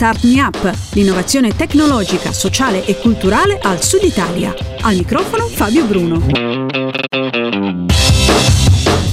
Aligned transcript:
Start 0.00 0.24
Me 0.24 0.40
Up, 0.40 0.78
l'innovazione 0.94 1.54
tecnologica, 1.54 2.32
sociale 2.32 2.86
e 2.86 2.96
culturale 2.96 3.58
al 3.60 3.82
Sud 3.82 4.02
Italia. 4.02 4.54
Al 4.80 4.96
microfono 4.96 5.46
Fabio 5.46 5.84
Bruno. 5.84 6.24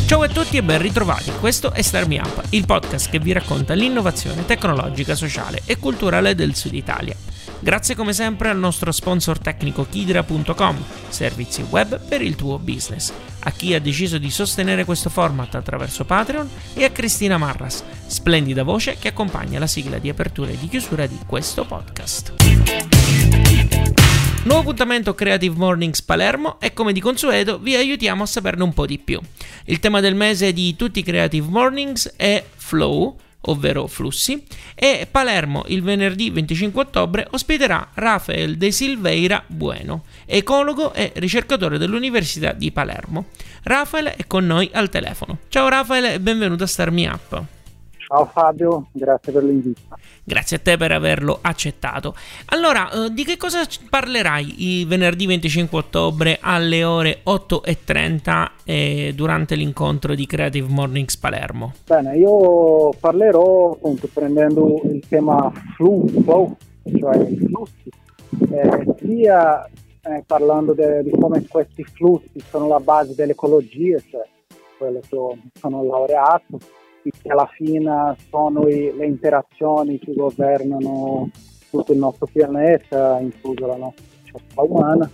Ciao 0.06 0.22
a 0.22 0.30
tutti 0.30 0.56
e 0.56 0.64
ben 0.64 0.82
ritrovati, 0.82 1.34
questo 1.42 1.74
è 1.74 1.82
Start 1.82 2.08
Me 2.08 2.20
Up, 2.20 2.42
il 2.52 2.66
podcast 2.66 3.10
che 3.10 3.20
vi 3.20 3.34
racconta 3.34 3.74
l'innovazione 3.74 4.46
tecnologica, 4.46 5.14
sociale 5.14 5.62
e 5.66 5.78
culturale 5.78 6.36
del 6.36 6.56
Sud 6.56 6.74
Italia. 6.74 7.37
Grazie 7.68 7.96
come 7.96 8.14
sempre 8.14 8.48
al 8.48 8.58
nostro 8.58 8.94
sponsor 8.94 9.40
tecnico 9.40 9.86
Kidra.com, 9.90 10.82
servizi 11.10 11.64
web 11.70 12.00
per 12.00 12.22
il 12.22 12.38
tuo 12.38 12.60
business, 12.60 13.12
a 13.40 13.52
chi 13.52 13.74
ha 13.74 13.82
deciso 13.82 14.18
di 14.18 14.30
sostenere 14.30 14.86
questo 14.86 15.10
format 15.10 15.54
attraverso 15.54 16.06
Patreon 16.06 16.50
e 16.76 16.86
a 16.86 16.92
Cristina 16.92 17.38
Marras, 17.38 17.84
splendida 18.06 18.64
voce 18.64 18.96
che 18.98 19.10
accompagna 19.10 19.60
la 19.60 19.68
sigla 19.68 19.98
di 19.98 20.08
apertura 20.08 20.52
e 20.52 20.58
di 20.58 20.70
chiusura 20.70 21.08
di 21.08 21.20
questo 21.28 21.66
podcast. 21.66 22.36
Nuovo 24.44 24.62
appuntamento 24.62 25.14
Creative 25.14 25.58
Mornings 25.58 26.02
Palermo 26.04 26.62
e 26.62 26.72
come 26.72 26.94
di 26.94 27.02
consueto 27.02 27.60
vi 27.60 27.76
aiutiamo 27.76 28.24
a 28.24 28.28
saperne 28.28 28.64
un 28.64 28.74
po' 28.74 28.86
di 28.86 28.98
più. 28.98 29.20
Il 29.66 29.82
tema 29.82 30.00
del 30.00 30.16
mese 30.16 30.54
di 30.54 30.78
tutti 30.78 31.00
i 31.00 31.04
Creative 31.04 31.46
Mornings 31.46 32.14
è 32.16 32.46
Flow, 32.56 33.18
ovvero 33.42 33.88
flussi, 33.88 34.44
e 34.76 35.08
Palermo 35.10 35.64
il 35.68 35.82
venerdì 35.82 36.30
25 36.30 36.82
ottobre 36.82 37.28
ospiterà 37.32 37.90
Rafael 37.94 38.58
De 38.58 38.72
Silveira 38.72 39.44
Bueno, 39.48 40.04
ecologo 40.26 40.94
e 40.94 41.12
ricercatore 41.16 41.78
dell'Università 41.78 42.52
di 42.54 42.72
Palermo. 42.72 43.28
Rafael 43.64 44.08
è 44.08 44.28
con 44.28 44.46
noi 44.46 44.70
al 44.74 44.90
telefono. 44.90 45.40
Ciao 45.50 45.68
Rafael 45.68 46.06
e 46.06 46.20
benvenuto 46.20 46.64
a 46.64 46.68
Star 46.68 46.92
Me 46.92 47.08
Up. 47.08 47.57
Ciao 48.08 48.24
Fabio, 48.24 48.88
grazie 48.94 49.34
per 49.34 49.44
l'invito. 49.44 49.82
Grazie 50.24 50.58
a 50.58 50.60
te 50.62 50.78
per 50.78 50.94
averlo 50.94 51.40
accettato. 51.42 52.16
Allora, 52.46 52.90
eh, 52.90 53.10
di 53.12 53.26
che 53.26 53.36
cosa 53.36 53.64
parlerai 53.90 54.80
il 54.80 54.88
venerdì 54.88 55.26
25 55.26 55.78
ottobre 55.78 56.38
alle 56.40 56.86
ore 56.86 57.20
8.30 57.26 58.50
eh, 58.64 59.12
durante 59.14 59.56
l'incontro 59.56 60.16
di 60.16 60.26
Creative 60.26 60.70
Mornings 60.70 61.18
Palermo? 61.18 61.74
Bene, 61.86 62.16
io 62.16 62.94
parlerò 62.98 63.74
appunto 63.74 64.08
prendendo 64.14 64.80
il 64.86 65.06
tema 65.06 65.52
flow, 65.76 66.56
cioè 66.98 67.18
i 67.18 67.38
flussi, 67.38 67.90
eh, 68.52 68.96
sia 69.02 69.66
eh, 69.66 70.24
parlando 70.26 70.72
de, 70.72 71.04
di 71.04 71.10
come 71.10 71.46
questi 71.46 71.84
flussi 71.84 72.40
sono 72.50 72.70
la 72.70 72.80
base 72.80 73.14
dell'ecologia, 73.16 73.98
cioè 74.10 74.26
quello 74.78 75.02
che 75.02 75.50
sono 75.60 75.84
laureato, 75.84 76.58
che 77.12 77.30
alla 77.30 77.50
fine 77.54 78.16
sono 78.30 78.68
i, 78.68 78.94
le 78.96 79.06
interazioni 79.06 80.00
che 80.00 80.14
governano 80.14 81.30
tutto 81.70 81.94
il 81.94 82.00
nostro 82.00 82.28
pianeta, 82.32 83.20
incluso 83.20 83.66
la 83.66 83.76
nostra 83.76 84.04
società 84.24 84.62
umana. 84.62 85.10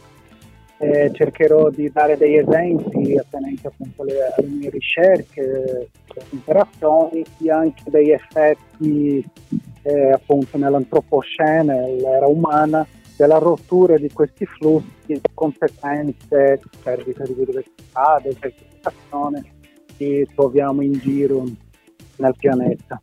E 0.77 1.11
cercherò 1.13 1.69
di 1.69 1.89
dare 1.91 2.17
degli 2.17 2.35
esempi 2.35 3.15
attenenti 3.17 3.65
appunto 3.67 4.01
alle, 4.01 4.33
alle 4.35 4.47
mie 4.47 4.69
ricerche, 4.69 5.41
alle 5.41 6.25
interazioni, 6.31 7.23
sia 7.37 7.57
anche 7.57 7.83
degli 7.85 8.11
effetti 8.11 9.25
eh, 9.83 10.11
appunto 10.11 10.57
nell'antropocene, 10.57 11.95
l'era 11.95 12.27
umana, 12.27 12.85
della 13.15 13.37
rottura 13.37 13.97
di 13.97 14.11
questi 14.11 14.45
flussi, 14.45 15.21
conseguenze, 15.33 16.59
perdita 16.81 17.23
di 17.23 17.33
biodiversità, 17.33 18.19
desertificazione 18.21 19.43
che 19.95 20.27
troviamo 20.35 20.81
in 20.81 20.93
giro 20.93 21.43
nel 22.17 22.35
pianeta. 22.37 22.99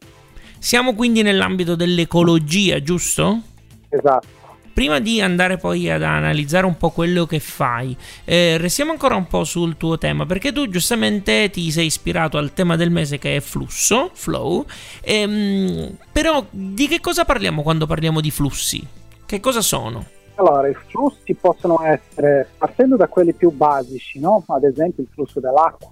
Siamo 0.58 0.94
quindi 0.94 1.22
nell'ambito 1.22 1.74
dell'ecologia, 1.74 2.82
giusto? 2.82 3.40
Esatto. 3.88 4.38
Prima 4.72 5.00
di 5.00 5.20
andare 5.20 5.56
poi 5.56 5.90
ad 5.90 6.02
analizzare 6.02 6.64
un 6.64 6.76
po' 6.76 6.90
quello 6.90 7.26
che 7.26 7.40
fai, 7.40 7.96
eh, 8.24 8.56
restiamo 8.56 8.92
ancora 8.92 9.16
un 9.16 9.26
po' 9.26 9.44
sul 9.44 9.76
tuo 9.76 9.98
tema, 9.98 10.26
perché 10.26 10.52
tu 10.52 10.68
giustamente 10.68 11.50
ti 11.50 11.70
sei 11.70 11.86
ispirato 11.86 12.38
al 12.38 12.52
tema 12.52 12.76
del 12.76 12.90
mese 12.90 13.18
che 13.18 13.36
è 13.36 13.40
flusso, 13.40 14.10
flow, 14.12 14.64
ehm, 15.00 15.96
però 16.12 16.44
di 16.50 16.86
che 16.86 17.00
cosa 17.00 17.24
parliamo 17.24 17.62
quando 17.62 17.86
parliamo 17.86 18.20
di 18.20 18.30
flussi? 18.30 18.86
Che 19.26 19.40
cosa 19.40 19.60
sono? 19.60 20.04
Allora, 20.36 20.68
i 20.68 20.76
flussi 20.88 21.34
possono 21.34 21.82
essere, 21.82 22.48
partendo 22.56 22.96
da 22.96 23.08
quelli 23.08 23.34
più 23.34 23.50
basici, 23.50 24.18
no? 24.18 24.42
ad 24.46 24.64
esempio 24.64 25.02
il 25.02 25.08
flusso 25.12 25.40
dell'acqua, 25.40 25.90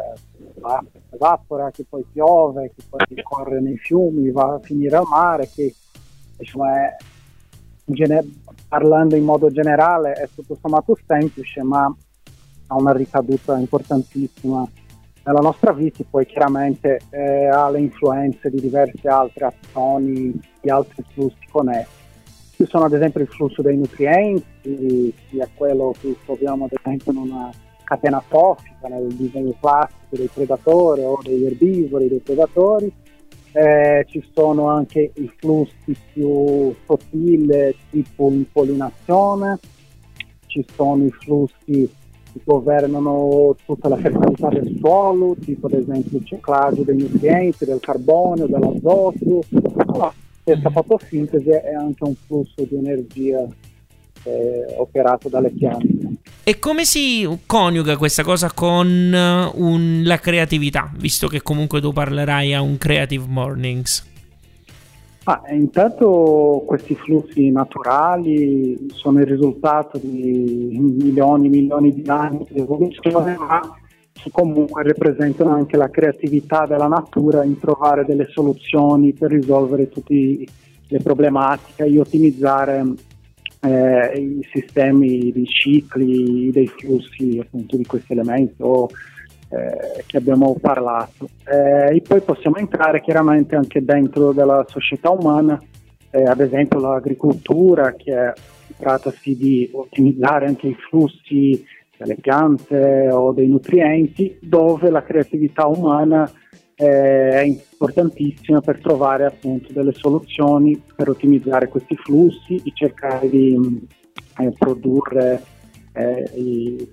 eh, 0.00 0.88
evapora, 1.10 1.70
che 1.70 1.84
poi 1.88 2.04
piove, 2.10 2.72
che 2.74 2.82
poi 2.88 3.22
corre 3.22 3.60
nei 3.60 3.76
fiumi, 3.78 4.30
va 4.30 4.54
a 4.54 4.60
finire 4.60 4.96
al 4.96 5.06
mare, 5.08 5.48
che 5.48 5.74
è, 6.36 6.96
in 7.84 7.94
gener- 7.94 8.26
parlando 8.68 9.16
in 9.16 9.24
modo 9.24 9.50
generale 9.50 10.12
è 10.12 10.28
tutto 10.34 10.56
sommato 10.60 10.96
semplice, 11.06 11.62
ma 11.62 11.92
ha 12.66 12.76
una 12.76 12.92
ricaduta 12.92 13.58
importantissima 13.58 14.66
nella 15.24 15.40
nostra 15.40 15.72
vita, 15.72 16.02
poi 16.08 16.24
chiaramente 16.24 17.00
eh, 17.10 17.46
ha 17.46 17.68
le 17.68 17.80
influenze 17.80 18.48
di 18.48 18.60
diverse 18.60 19.06
altre 19.08 19.46
azioni, 19.46 20.40
di 20.60 20.70
altri 20.70 21.04
flussi 21.12 21.46
connessi. 21.50 21.98
Ci 22.54 22.66
sono 22.66 22.84
ad 22.84 22.92
esempio 22.92 23.20
il 23.20 23.28
flusso 23.28 23.62
dei 23.62 23.76
nutrienti, 23.76 25.14
sia 25.28 25.48
quello 25.54 25.94
che 25.98 26.16
troviamo 26.24 26.66
ad 26.66 26.72
esempio 26.72 27.12
in 27.12 27.18
una 27.18 27.50
catena 27.90 28.22
trofica 28.28 28.86
nel 28.86 29.08
disegno 29.08 29.52
classico 29.58 30.14
dei 30.16 30.30
predatori 30.32 31.02
o 31.02 31.18
degli 31.20 31.44
erbivori, 31.44 32.08
dei 32.08 32.20
predatori. 32.20 32.92
Eh, 33.52 34.06
ci 34.08 34.24
sono 34.32 34.68
anche 34.68 35.10
i 35.12 35.28
flussi 35.36 35.96
più 36.12 36.72
sottili 36.86 37.74
tipo 37.90 38.28
l'impollinazione, 38.28 39.58
ci 40.46 40.64
sono 40.72 41.04
i 41.04 41.10
flussi 41.10 41.90
che 42.32 42.40
governano 42.44 43.56
tutta 43.64 43.88
la 43.88 43.96
fertilità 43.96 44.50
del 44.50 44.76
suolo, 44.78 45.34
tipo 45.34 45.66
ad 45.66 45.72
esempio 45.72 46.18
il 46.18 46.24
ciclaggio 46.24 46.84
dei 46.84 46.96
nutrienti, 46.96 47.64
del 47.64 47.80
carbonio, 47.80 48.46
dell'azoto. 48.46 49.40
questa 50.44 50.70
fotosintesi 50.70 51.48
è 51.48 51.74
anche 51.74 52.04
un 52.04 52.14
flusso 52.14 52.62
di 52.62 52.76
energia 52.76 53.44
eh, 54.22 54.74
operato 54.76 55.28
dalle 55.28 55.50
piante. 55.50 55.99
E 56.50 56.58
come 56.58 56.84
si 56.84 57.28
coniuga 57.46 57.96
questa 57.96 58.24
cosa 58.24 58.50
con 58.52 58.88
uh, 58.88 59.62
un, 59.62 60.02
la 60.04 60.18
creatività, 60.18 60.90
visto 60.96 61.28
che 61.28 61.42
comunque 61.42 61.80
tu 61.80 61.92
parlerai 61.92 62.54
a 62.54 62.60
un 62.60 62.76
Creative 62.76 63.24
Mornings? 63.28 64.04
Ah, 65.22 65.42
intanto 65.52 66.64
questi 66.66 66.96
flussi 66.96 67.52
naturali 67.52 68.88
sono 68.94 69.20
il 69.20 69.26
risultato 69.26 69.96
di 69.98 70.76
milioni 70.76 71.46
e 71.46 71.50
milioni 71.50 71.94
di 71.94 72.02
anni 72.08 72.44
di 72.50 72.58
evoluzione, 72.58 73.36
ma 73.38 73.60
comunque 74.32 74.82
rappresentano 74.82 75.54
anche 75.54 75.76
la 75.76 75.88
creatività 75.88 76.66
della 76.66 76.88
natura 76.88 77.44
in 77.44 77.60
trovare 77.60 78.04
delle 78.04 78.26
soluzioni 78.28 79.12
per 79.12 79.30
risolvere 79.30 79.88
tutte 79.88 80.44
le 80.88 81.00
problematiche 81.00 81.84
e 81.84 82.00
ottimizzare 82.00 82.84
eh, 83.60 84.18
i 84.18 84.48
sistemi 84.52 85.30
di 85.32 85.46
cicli 85.46 86.50
dei 86.50 86.66
flussi 86.66 87.38
appunto 87.40 87.76
di 87.76 87.84
questi 87.84 88.12
elementi 88.12 88.56
o, 88.58 88.88
eh, 89.50 90.04
che 90.06 90.16
abbiamo 90.16 90.56
parlato. 90.60 91.28
Eh, 91.44 91.96
e 91.96 92.02
poi 92.06 92.20
possiamo 92.20 92.56
entrare 92.56 93.00
chiaramente 93.00 93.56
anche 93.56 93.84
dentro 93.84 94.32
della 94.32 94.64
società 94.68 95.10
umana, 95.10 95.60
eh, 96.10 96.22
ad 96.22 96.40
esempio 96.40 96.80
l'agricoltura, 96.80 97.94
che 97.94 98.32
trattasi 98.78 99.36
di 99.36 99.68
ottimizzare 99.72 100.46
anche 100.46 100.68
i 100.68 100.76
flussi 100.88 101.64
delle 101.96 102.14
piante 102.14 103.10
o 103.10 103.32
dei 103.32 103.48
nutrienti, 103.48 104.38
dove 104.40 104.90
la 104.90 105.02
creatività 105.02 105.66
umana 105.66 106.30
è 106.86 107.42
importantissima 107.42 108.60
per 108.62 108.80
trovare 108.80 109.26
appunto 109.26 109.70
delle 109.72 109.92
soluzioni 109.92 110.80
per 110.96 111.10
ottimizzare 111.10 111.68
questi 111.68 111.94
flussi 111.96 112.56
e 112.56 112.70
cercare 112.72 113.28
di 113.28 113.86
eh, 114.38 114.52
produrre 114.56 115.42
eh, 115.92 116.30
i 116.36 116.88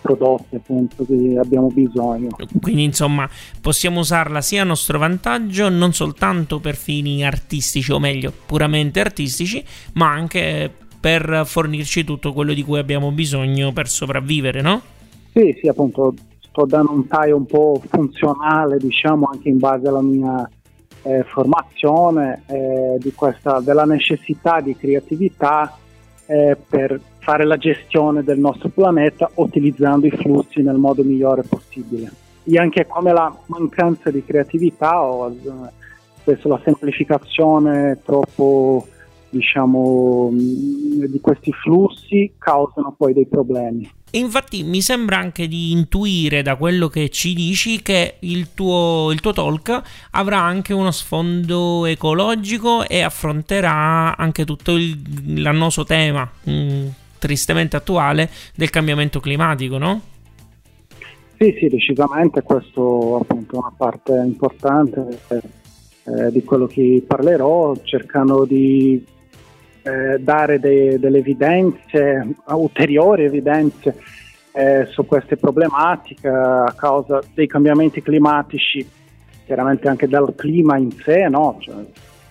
prodotti 0.00 0.54
appunto 0.54 1.04
che 1.04 1.36
abbiamo 1.36 1.66
bisogno. 1.68 2.28
Quindi 2.60 2.84
insomma 2.84 3.28
possiamo 3.60 4.00
usarla 4.00 4.40
sia 4.40 4.62
a 4.62 4.64
nostro 4.64 4.98
vantaggio 4.98 5.68
non 5.68 5.92
soltanto 5.92 6.60
per 6.60 6.76
fini 6.76 7.24
artistici 7.24 7.90
o 7.90 7.98
meglio 7.98 8.32
puramente 8.46 9.00
artistici 9.00 9.64
ma 9.94 10.10
anche 10.10 10.70
per 11.00 11.42
fornirci 11.44 12.04
tutto 12.04 12.32
quello 12.32 12.52
di 12.52 12.62
cui 12.62 12.78
abbiamo 12.78 13.10
bisogno 13.10 13.72
per 13.72 13.88
sopravvivere, 13.88 14.60
no? 14.60 14.80
Sì, 15.32 15.56
sì, 15.60 15.66
appunto 15.66 16.14
sto 16.54 16.66
dando 16.66 16.92
un 16.92 17.08
taglio 17.08 17.36
un 17.36 17.46
po' 17.46 17.82
funzionale, 17.84 18.78
diciamo, 18.78 19.28
anche 19.32 19.48
in 19.48 19.58
base 19.58 19.88
alla 19.88 20.00
mia 20.00 20.48
eh, 21.02 21.24
formazione, 21.24 22.44
eh, 22.46 23.12
questa, 23.16 23.58
della 23.58 23.84
necessità 23.84 24.60
di 24.60 24.76
creatività 24.76 25.76
eh, 26.26 26.56
per 26.56 27.00
fare 27.18 27.44
la 27.44 27.56
gestione 27.56 28.22
del 28.22 28.38
nostro 28.38 28.68
pianeta 28.68 29.28
utilizzando 29.34 30.06
i 30.06 30.12
flussi 30.12 30.62
nel 30.62 30.76
modo 30.76 31.02
migliore 31.02 31.42
possibile. 31.42 32.12
E 32.44 32.56
anche 32.56 32.86
come 32.86 33.12
la 33.12 33.36
mancanza 33.46 34.12
di 34.12 34.24
creatività 34.24 35.02
o 35.02 35.34
spesso 36.20 36.46
la 36.46 36.60
semplificazione 36.62 37.98
troppo 38.04 38.86
diciamo 39.34 40.30
di 40.32 41.18
questi 41.20 41.52
flussi 41.52 42.32
causano 42.38 42.94
poi 42.96 43.12
dei 43.12 43.26
problemi. 43.26 43.90
Infatti 44.12 44.62
mi 44.62 44.80
sembra 44.80 45.18
anche 45.18 45.48
di 45.48 45.72
intuire 45.72 46.42
da 46.42 46.54
quello 46.54 46.86
che 46.86 47.08
ci 47.08 47.34
dici 47.34 47.82
che 47.82 48.14
il 48.20 48.54
tuo, 48.54 49.10
il 49.10 49.20
tuo 49.20 49.32
talk 49.32 49.82
avrà 50.12 50.38
anche 50.38 50.72
uno 50.72 50.92
sfondo 50.92 51.84
ecologico 51.84 52.86
e 52.86 53.00
affronterà 53.00 54.16
anche 54.16 54.44
tutto 54.44 54.76
il, 54.76 55.42
l'annoso 55.42 55.82
tema 55.82 56.30
mh, 56.44 56.52
mm, 56.52 56.86
tristemente 57.18 57.74
attuale 57.74 58.30
del 58.54 58.70
cambiamento 58.70 59.18
climatico, 59.18 59.78
no? 59.78 60.00
Sì, 61.36 61.56
sì, 61.58 61.68
decisamente 61.68 62.42
questo 62.42 63.18
appunto 63.20 63.56
è 63.56 63.58
una 63.58 63.72
parte 63.76 64.12
importante 64.24 65.18
eh, 66.04 66.30
di 66.30 66.44
quello 66.44 66.66
che 66.66 67.02
parlerò, 67.04 67.74
cercando 67.82 68.44
di 68.44 69.04
eh, 69.84 70.18
dare 70.18 70.58
de- 70.58 70.98
delle 70.98 71.18
evidenze, 71.18 72.26
ulteriori 72.46 73.24
evidenze 73.24 73.96
eh, 74.52 74.86
su 74.86 75.04
queste 75.04 75.36
problematiche 75.36 76.28
a 76.28 76.72
causa 76.76 77.20
dei 77.34 77.46
cambiamenti 77.46 78.00
climatici, 78.00 78.88
chiaramente 79.44 79.88
anche 79.88 80.08
dal 80.08 80.34
clima 80.34 80.78
in 80.78 80.90
sé, 80.90 81.28
no? 81.28 81.58
cioè, 81.60 81.74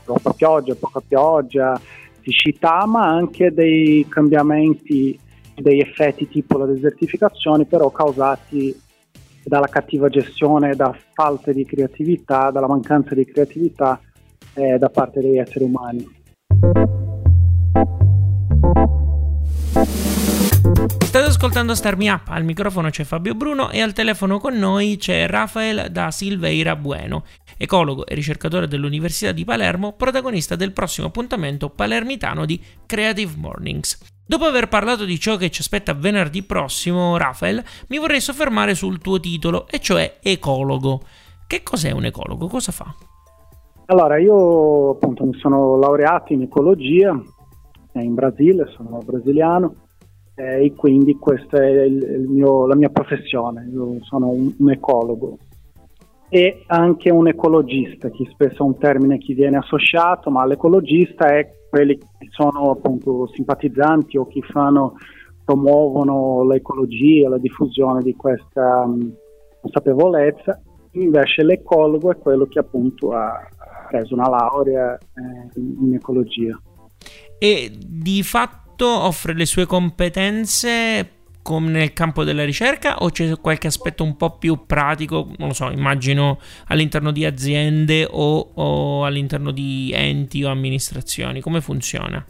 troppa 0.04 0.34
pioggia, 0.34 0.74
poca 0.76 1.02
pioggia, 1.06 1.80
siccità, 2.22 2.86
ma 2.88 3.06
anche 3.06 3.54
dei 3.54 4.06
cambiamenti, 4.10 5.20
dei 5.56 5.80
effetti 5.80 6.28
tipo 6.28 6.58
la 6.58 6.66
desertificazione, 6.66 7.66
però 7.66 7.92
causati 7.92 8.76
dalla 9.44 9.68
cattiva 9.68 10.10
gestione, 10.10 10.76
da 10.76 10.96
falta 11.14 11.52
di 11.52 11.66
creatività, 11.66 12.50
dalla 12.50 12.68
mancanza 12.68 13.14
di 13.14 13.26
creatività 13.26 14.00
eh, 14.54 14.78
da 14.78 14.90
parte 14.90 15.20
degli 15.20 15.38
esseri 15.38 15.66
umani. 15.66 17.02
State 21.00 21.26
ascoltando 21.26 21.74
Star 21.74 21.98
Me 21.98 22.12
Up, 22.12 22.28
al 22.28 22.44
microfono 22.44 22.90
c'è 22.92 23.04
Fabio 23.04 23.34
Bruno 23.34 23.72
e 23.72 23.82
al 23.82 23.94
telefono 23.94 24.40
con 24.40 24.56
noi 24.56 24.98
c'è 24.98 25.26
Rafael 25.28 25.92
da 25.92 26.12
Silveira 26.12 26.76
Bueno, 26.76 27.24
ecologo 27.58 28.06
e 28.06 28.14
ricercatore 28.14 28.68
dell'Università 28.68 29.32
di 29.32 29.44
Palermo, 29.44 29.94
protagonista 29.94 30.56
del 30.56 30.72
prossimo 30.72 31.08
appuntamento 31.08 31.70
palermitano 31.70 32.46
di 32.46 32.62
Creative 32.86 33.34
Mornings. 33.38 34.00
Dopo 34.26 34.46
aver 34.46 34.68
parlato 34.68 35.04
di 35.04 35.20
ciò 35.20 35.36
che 35.36 35.50
ci 35.50 35.62
aspetta 35.62 35.94
venerdì 35.94 36.44
prossimo, 36.44 37.18
Rafael, 37.18 37.64
mi 37.88 37.98
vorrei 37.98 38.22
soffermare 38.22 38.76
sul 38.76 39.00
tuo 39.00 39.20
titolo, 39.20 39.68
e 39.68 39.80
cioè 39.80 40.20
ecologo. 40.22 41.02
Che 41.48 41.64
cos'è 41.64 41.90
un 41.92 42.06
ecologo? 42.06 42.48
Cosa 42.48 42.72
fa? 42.72 42.94
Allora, 43.88 44.18
io 44.18 44.92
appunto 44.92 45.26
mi 45.26 45.38
sono 45.40 45.78
laureato 45.78 46.34
in 46.34 46.44
ecologia 46.44 47.20
in 48.02 48.14
Brasile, 48.14 48.68
sono 48.76 49.00
brasiliano 49.06 49.76
eh, 50.36 50.66
e 50.66 50.74
quindi 50.74 51.18
questa 51.18 51.58
è 51.58 51.84
il 51.84 52.28
mio, 52.28 52.66
la 52.66 52.76
mia 52.76 52.90
professione, 52.90 53.70
io 53.72 53.98
sono 54.02 54.30
un, 54.30 54.54
un, 54.58 54.72
ecologo 54.72 55.38
e 56.30 56.64
anche 56.66 57.12
un 57.12 57.28
ecologista, 57.28 58.10
che 58.10 58.26
spesso 58.32 58.64
è 58.64 58.66
un 58.66 58.78
termine 58.80 59.20
che 59.20 59.36
viene 59.36 59.58
associato, 59.58 60.32
ma 60.32 60.46
l'ecologista 60.46 61.28
è 61.28 61.48
quelli 61.70 61.96
che 61.98 62.28
sono 62.32 62.72
appunto 62.72 63.28
simpatizzanti 63.28 64.18
o 64.18 64.26
che 64.26 64.42
fanno, 64.42 64.94
promuovono 65.46 66.44
l'ecologia, 66.48 67.30
la 67.30 67.38
diffusione 67.38 68.02
di 68.02 68.16
questa 68.16 68.82
um, 68.84 69.14
consapevolezza, 69.62 70.60
invece 70.94 71.44
l'ecologo 71.44 72.10
è 72.10 72.18
quello 72.18 72.46
che 72.46 72.58
appunto 72.58 73.12
ha 73.12 73.48
preso 73.90 74.16
una 74.16 74.30
laurea 74.30 74.98
eh, 74.98 75.60
in 75.60 75.94
ecologia. 75.94 76.60
E 77.44 77.70
di 77.78 78.24
fatto 78.24 78.88
offre 78.88 79.34
le 79.34 79.46
sue 79.46 79.66
competenze 79.66 81.10
come 81.42 81.72
nel 81.72 81.92
campo 81.92 82.24
della 82.24 82.46
ricerca 82.46 83.00
o 83.00 83.10
c'è 83.10 83.38
qualche 83.38 83.68
aspetto 83.68 84.02
un 84.02 84.16
po' 84.16 84.38
più 84.38 84.60
pratico, 84.66 85.28
non 85.40 85.50
lo 85.50 85.54
so, 85.54 85.70
immagino 85.70 86.40
all'interno 86.68 87.12
di 87.12 87.26
aziende 87.26 88.08
o, 88.10 88.52
o 88.54 89.04
all'interno 89.04 89.52
di 89.52 89.92
enti 89.94 90.42
o 90.46 90.50
amministrazioni, 90.52 91.42
come 91.42 91.60
funziona? 91.60 92.26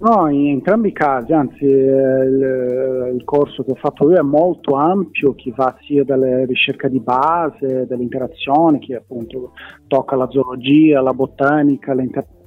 No, 0.00 0.28
in 0.28 0.48
entrambi 0.48 0.88
i 0.88 0.92
casi, 0.92 1.32
anzi 1.32 1.64
il, 1.64 3.12
il, 3.14 3.22
corso 3.24 3.64
che 3.64 3.70
ho 3.70 3.76
fatto 3.76 4.10
io 4.10 4.18
è 4.18 4.22
molto 4.22 4.74
ampio, 4.74 5.34
che 5.34 5.50
va 5.56 5.74
sia 5.86 6.04
dalle 6.04 6.44
ricerche 6.44 6.90
di 6.90 7.00
base, 7.00 7.86
delle 7.86 8.02
interazioni, 8.02 8.80
che 8.80 8.96
appunto 8.96 9.52
tocca 9.86 10.14
la 10.14 10.28
zoologia, 10.28 11.00
la 11.00 11.14
botanica, 11.14 11.94
le 11.94 12.02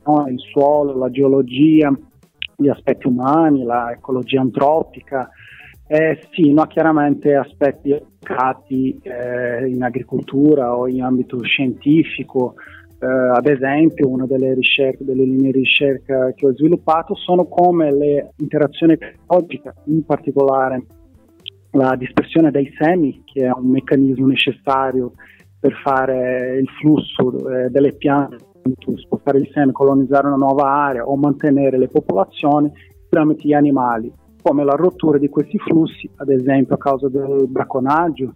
interazioni, 0.09 0.27
il 0.27 0.39
suolo, 0.39 0.97
la 0.97 1.09
geologia, 1.09 1.91
gli 2.55 2.67
aspetti 2.67 3.07
umani, 3.07 3.63
l'ecologia 3.63 4.41
antropica, 4.41 5.29
eh, 5.87 6.19
sì, 6.31 6.51
no, 6.51 6.65
chiaramente 6.67 7.35
aspetti 7.35 7.93
applicati 7.93 8.99
eh, 9.01 9.67
in 9.67 9.81
agricoltura 9.81 10.75
o 10.75 10.87
in 10.87 11.01
ambito 11.01 11.41
scientifico, 11.41 12.55
eh, 12.99 13.07
ad 13.07 13.47
esempio 13.47 14.09
una 14.09 14.25
delle, 14.25 14.53
ricerche, 14.53 15.05
delle 15.05 15.23
linee 15.23 15.51
di 15.51 15.59
ricerca 15.59 16.31
che 16.33 16.45
ho 16.45 16.53
sviluppato 16.53 17.15
sono 17.15 17.45
come 17.45 17.91
le 17.91 18.33
interazioni 18.37 18.97
ecologiche, 18.99 19.73
in 19.85 20.03
particolare 20.05 20.83
la 21.71 21.95
dispersione 21.95 22.51
dei 22.51 22.71
semi, 22.77 23.23
che 23.23 23.45
è 23.45 23.51
un 23.51 23.69
meccanismo 23.69 24.27
necessario 24.27 25.13
per 25.59 25.73
fare 25.83 26.57
il 26.59 26.67
flusso 26.79 27.49
eh, 27.49 27.69
delle 27.69 27.93
piante 27.93 28.37
spostare 28.95 29.39
il 29.39 29.49
seme, 29.53 29.71
colonizzare 29.71 30.27
una 30.27 30.35
nuova 30.35 30.71
area 30.71 31.05
o 31.05 31.15
mantenere 31.15 31.77
le 31.77 31.87
popolazioni 31.87 32.71
tramite 33.09 33.47
gli 33.47 33.53
animali, 33.53 34.11
come 34.41 34.63
la 34.63 34.75
rottura 34.75 35.17
di 35.17 35.29
questi 35.29 35.57
flussi, 35.57 36.09
ad 36.17 36.29
esempio 36.29 36.75
a 36.75 36.77
causa 36.77 37.09
del 37.09 37.47
bracconaggio, 37.47 38.33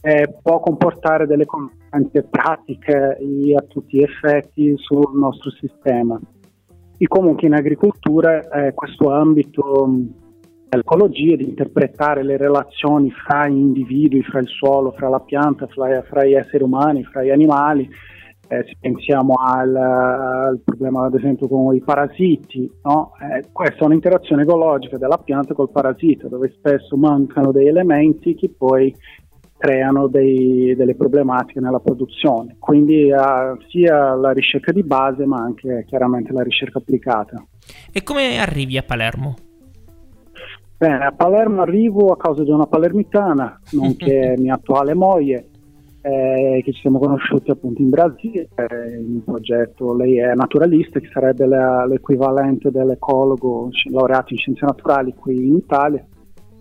eh, 0.00 0.34
può 0.42 0.60
comportare 0.60 1.26
delle 1.26 1.46
conseguenze 1.46 2.22
pratiche 2.24 3.18
e 3.18 3.54
a 3.54 3.62
tutti 3.62 3.98
gli 3.98 4.02
effetti 4.02 4.74
sul 4.76 5.18
nostro 5.18 5.50
sistema. 5.50 6.18
E 6.98 7.06
comunque 7.08 7.46
in 7.46 7.54
agricoltura 7.54 8.40
eh, 8.48 8.72
questo 8.72 9.10
ambito 9.10 9.88
dell'ecologia, 10.68 11.36
di 11.36 11.48
interpretare 11.48 12.22
le 12.22 12.36
relazioni 12.36 13.10
fra 13.10 13.48
gli 13.48 13.56
individui, 13.56 14.22
fra 14.22 14.38
il 14.38 14.48
suolo, 14.48 14.92
fra 14.92 15.08
la 15.08 15.20
pianta, 15.20 15.66
fra, 15.66 16.02
fra 16.02 16.24
gli 16.24 16.34
esseri 16.34 16.62
umani, 16.62 17.04
fra 17.04 17.22
gli 17.22 17.30
animali, 17.30 17.88
eh, 18.48 18.64
se 18.64 18.76
pensiamo 18.80 19.34
al, 19.34 19.74
al, 19.74 20.60
problema 20.64 21.06
ad 21.06 21.14
esempio 21.14 21.48
con 21.48 21.74
i 21.74 21.82
parassiti, 21.82 22.70
no? 22.82 23.12
eh, 23.20 23.44
questa 23.52 23.82
è 23.82 23.84
un'interazione 23.84 24.42
ecologica 24.42 24.96
della 24.98 25.18
pianta 25.18 25.54
col 25.54 25.70
parassita 25.70 26.28
dove 26.28 26.52
spesso 26.56 26.96
mancano 26.96 27.52
degli 27.52 27.68
elementi 27.68 28.34
che 28.34 28.52
poi 28.56 28.94
creano 29.58 30.06
dei, 30.06 30.74
delle 30.76 30.94
problematiche 30.94 31.60
nella 31.60 31.80
produzione, 31.80 32.56
quindi 32.58 33.10
uh, 33.10 33.58
sia 33.68 34.14
la 34.14 34.32
ricerca 34.32 34.70
di 34.70 34.82
base 34.82 35.24
ma 35.24 35.38
anche 35.38 35.84
chiaramente 35.86 36.32
la 36.32 36.42
ricerca 36.42 36.78
applicata. 36.78 37.42
E 37.90 38.02
come 38.02 38.38
arrivi 38.38 38.76
a 38.76 38.82
Palermo? 38.82 39.34
Bene, 40.76 41.06
a 41.06 41.12
Palermo 41.12 41.62
arrivo 41.62 42.12
a 42.12 42.18
causa 42.18 42.42
di 42.42 42.50
una 42.50 42.66
palermitana, 42.66 43.60
nonché 43.72 44.34
mia 44.36 44.54
attuale 44.54 44.92
moglie, 44.92 45.48
eh, 46.06 46.62
che 46.62 46.72
ci 46.72 46.82
siamo 46.82 47.00
conosciuti 47.00 47.50
appunto 47.50 47.82
in 47.82 47.88
Brasile, 47.88 48.48
eh, 48.54 48.96
in 48.96 49.14
un 49.14 49.24
progetto, 49.24 49.92
lei 49.92 50.18
è 50.18 50.34
naturalista, 50.34 51.00
che 51.00 51.08
sarebbe 51.12 51.46
la, 51.46 51.84
l'equivalente 51.84 52.70
dell'ecologo 52.70 53.70
laureato 53.90 54.32
in 54.32 54.38
scienze 54.38 54.64
naturali 54.64 55.12
qui 55.14 55.48
in 55.48 55.56
Italia, 55.56 56.06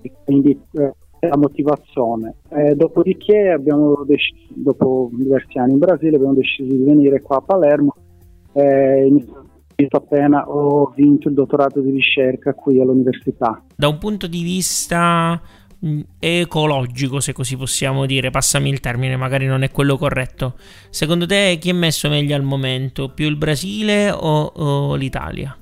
e 0.01 0.11
quindi 0.23 0.59
eh, 0.71 0.93
la 1.19 1.37
motivazione. 1.37 2.37
dopodiché, 2.73 3.49
abbiamo 3.49 4.03
deciso, 4.03 4.51
dopo 4.55 5.11
diversi 5.13 5.59
anni 5.59 5.73
in 5.73 5.79
Brasile, 5.79 6.15
abbiamo 6.15 6.33
deciso 6.33 6.75
di 6.75 6.83
venire 6.83 7.21
qua 7.21 7.37
a 7.37 7.41
Palermo. 7.41 7.93
Eh, 8.53 9.25
appena 9.89 10.49
ho 10.49 10.91
vinto 10.95 11.27
il 11.27 11.35
dottorato 11.35 11.81
di 11.81 11.91
ricerca 11.91 12.53
qui 12.53 12.79
all'università. 12.79 13.61
Da 13.75 13.89
un 13.89 13.97
punto 13.97 14.25
di 14.25 14.41
vista 14.41 15.39
ecologico, 16.19 17.19
se 17.19 17.33
così 17.33 17.55
possiamo 17.57 18.05
dire, 18.05 18.31
passami 18.31 18.69
il 18.69 18.79
termine, 18.79 19.15
magari 19.17 19.45
non 19.45 19.63
è 19.63 19.71
quello 19.71 19.97
corretto. 19.97 20.55
Secondo 20.89 21.25
te 21.25 21.57
chi 21.59 21.69
è 21.69 21.73
messo 21.73 22.09
meglio 22.09 22.35
al 22.35 22.43
momento? 22.43 23.09
Più 23.09 23.27
il 23.27 23.35
Brasile 23.35 24.11
o, 24.11 24.45
o 24.45 24.95
l'Italia? 24.95 25.55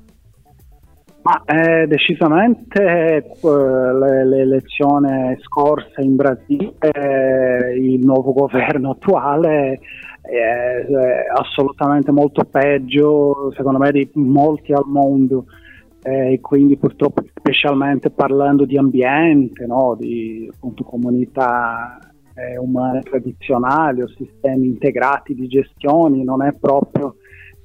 Ma 1.23 1.41
eh, 1.45 1.87
decisamente 1.87 2.83
eh, 2.83 3.23
l'elezione 4.25 5.37
scorsa 5.41 6.01
in 6.01 6.15
Brasile, 6.17 6.73
eh, 6.79 7.77
il 7.77 8.05
nuovo 8.05 8.33
governo 8.33 8.91
attuale 8.91 9.79
è 10.21 10.85
assolutamente 11.33 12.11
molto 12.11 12.43
peggio, 12.43 13.53
secondo 13.55 13.79
me, 13.79 13.91
di 13.91 14.09
molti 14.13 14.73
al 14.73 14.85
mondo 14.85 15.45
e 16.03 16.39
quindi 16.41 16.75
purtroppo 16.75 17.24
specialmente 17.33 18.10
parlando 18.10 18.65
di 18.65 18.77
ambiente, 18.77 19.65
no? 19.65 19.95
di 19.98 20.50
appunto, 20.53 20.83
comunità 20.83 21.98
eh, 22.36 22.57
umane 22.57 23.01
tradizionali 23.01 24.01
o 24.01 24.07
sistemi 24.10 24.67
integrati 24.67 25.33
di 25.33 25.48
gestione, 25.48 26.22
non 26.24 26.43
è 26.43 26.51
proprio 26.53 27.15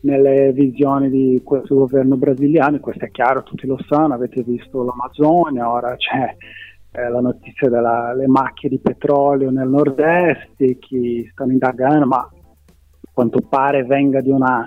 nelle 0.03 0.53
visioni 0.53 1.11
di 1.11 1.41
questo 1.45 1.75
governo 1.75 2.17
brasiliano, 2.17 2.79
questo 2.79 3.07
è 3.07 3.11
chiaro, 3.11 3.43
tutti 3.43 3.67
lo 3.67 3.79
sanno, 3.89 4.15
avete 4.15 4.45
visto 4.45 4.85
l'Amazzonia, 4.85 5.69
ora 5.69 5.97
c'è 5.97 6.37
eh, 6.93 7.09
la 7.09 7.21
notizia 7.21 7.69
delle 7.69 8.29
macchie 8.29 8.69
di 8.69 8.79
petrolio 8.79 9.51
nel 9.51 9.69
nord-est, 9.69 10.79
chi 10.79 11.29
stanno 11.33 11.53
indagando, 11.53 12.07
ma 12.07 12.19
a 12.19 12.31
quanto 13.13 13.41
pare 13.49 13.83
venga 13.83 14.21
di 14.21 14.31
una 14.31 14.65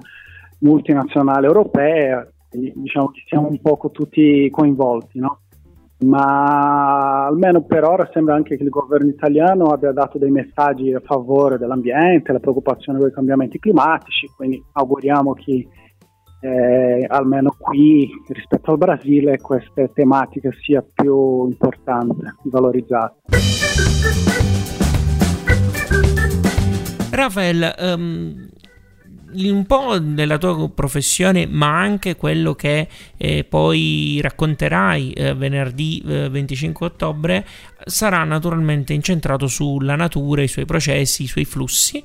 multinazionale 0.60 1.48
europea, 1.48 2.28
diciamo 2.52 3.10
che 3.10 3.24
siamo 3.28 3.48
un 3.48 3.62
poco 3.62 3.92
tutti 3.92 4.50
coinvolti, 4.50 5.20
no? 5.20 5.40
ma 6.04 7.26
almeno 7.28 7.64
per 7.64 7.84
ora 7.84 8.10
sembra 8.12 8.36
anche 8.36 8.58
che 8.58 8.64
il 8.64 8.70
governo 8.70 9.10
italiano 9.10 9.66
abbia 9.66 9.92
dato 9.92 10.18
dei 10.18 10.32
messaggi 10.32 10.92
a 10.94 11.02
favore 11.04 11.58
dell'ambiente, 11.58 12.32
la 12.32 12.40
preoccupazione 12.40 13.00
con 13.00 13.10
i 13.10 13.14
cambiamenti 13.14 13.60
climatici, 13.60 14.28
quindi 14.36 14.62
auguriamo 14.74 15.34
che 15.34 15.68
eh, 16.44 17.06
almeno 17.08 17.56
qui 17.58 18.10
rispetto 18.30 18.72
al 18.72 18.78
Brasile 18.78 19.38
queste 19.40 19.92
tematiche 19.94 20.50
sia 20.62 20.84
più 20.94 21.46
importante, 21.46 22.36
valorizzate. 22.44 23.20
Rafael, 27.12 27.76
um, 27.78 28.50
un 29.34 29.66
po' 29.66 30.00
della 30.00 30.38
tua 30.38 30.70
professione, 30.70 31.46
ma 31.48 31.80
anche 31.80 32.16
quello 32.16 32.54
che 32.54 32.88
eh, 33.18 33.44
poi 33.44 34.20
racconterai 34.22 35.12
eh, 35.12 35.34
venerdì 35.34 36.04
eh, 36.06 36.30
25 36.30 36.86
ottobre, 36.86 37.46
sarà 37.86 38.24
naturalmente 38.24 38.94
incentrato 38.94 39.48
sulla 39.48 39.96
natura, 39.96 40.42
i 40.42 40.48
suoi 40.48 40.66
processi, 40.66 41.24
i 41.24 41.28
suoi 41.28 41.46
flussi. 41.46 42.04